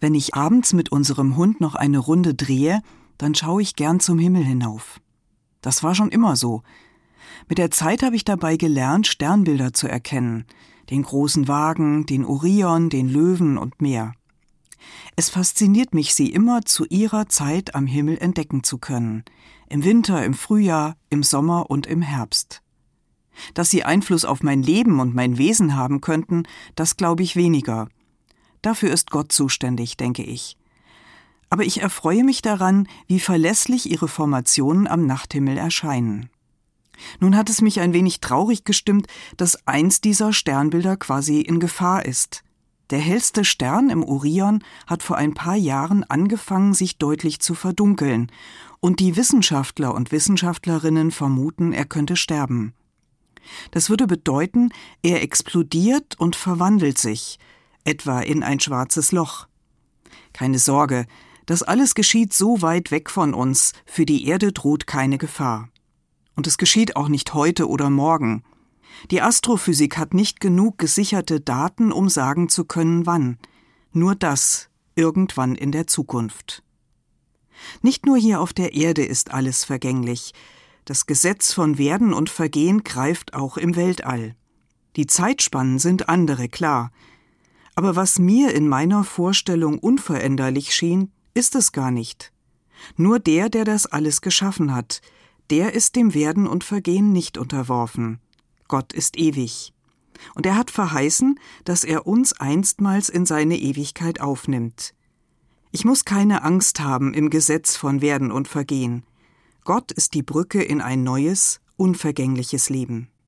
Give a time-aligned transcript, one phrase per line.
[0.00, 2.80] Wenn ich abends mit unserem Hund noch eine Runde drehe,
[3.18, 5.00] dann schaue ich gern zum Himmel hinauf.
[5.60, 6.62] Das war schon immer so.
[7.48, 10.46] Mit der Zeit habe ich dabei gelernt, Sternbilder zu erkennen,
[10.88, 14.14] den großen Wagen, den Orion, den Löwen und mehr.
[15.16, 19.24] Es fasziniert mich, sie immer zu ihrer Zeit am Himmel entdecken zu können,
[19.68, 22.62] im Winter, im Frühjahr, im Sommer und im Herbst.
[23.52, 26.44] Dass sie Einfluss auf mein Leben und mein Wesen haben könnten,
[26.74, 27.88] das glaube ich weniger.
[28.62, 30.56] Dafür ist Gott zuständig, denke ich.
[31.48, 36.30] Aber ich erfreue mich daran, wie verlässlich ihre Formationen am Nachthimmel erscheinen.
[37.18, 42.04] Nun hat es mich ein wenig traurig gestimmt, dass eins dieser Sternbilder quasi in Gefahr
[42.04, 42.44] ist.
[42.90, 48.30] Der hellste Stern im Orion hat vor ein paar Jahren angefangen, sich deutlich zu verdunkeln,
[48.80, 52.74] und die Wissenschaftler und Wissenschaftlerinnen vermuten, er könnte sterben.
[53.70, 54.70] Das würde bedeuten,
[55.02, 57.38] er explodiert und verwandelt sich,
[57.90, 59.46] etwa in ein schwarzes Loch.
[60.32, 61.06] Keine Sorge,
[61.46, 65.68] das alles geschieht so weit weg von uns, für die Erde droht keine Gefahr.
[66.36, 68.44] Und es geschieht auch nicht heute oder morgen.
[69.10, 73.38] Die Astrophysik hat nicht genug gesicherte Daten, um sagen zu können, wann.
[73.92, 76.62] Nur das, irgendwann in der Zukunft.
[77.82, 80.32] Nicht nur hier auf der Erde ist alles vergänglich,
[80.84, 84.34] das Gesetz von Werden und Vergehen greift auch im Weltall.
[84.96, 86.90] Die Zeitspannen sind andere, klar.
[87.74, 92.32] Aber was mir in meiner Vorstellung unveränderlich schien, ist es gar nicht.
[92.96, 95.00] Nur der, der das alles geschaffen hat,
[95.50, 98.20] der ist dem Werden und Vergehen nicht unterworfen.
[98.68, 99.72] Gott ist ewig.
[100.34, 104.94] Und er hat verheißen, dass er uns einstmals in seine Ewigkeit aufnimmt.
[105.72, 109.04] Ich muss keine Angst haben im Gesetz von Werden und Vergehen.
[109.64, 113.09] Gott ist die Brücke in ein neues, unvergängliches Leben.